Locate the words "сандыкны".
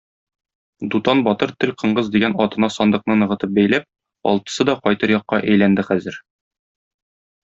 2.77-3.17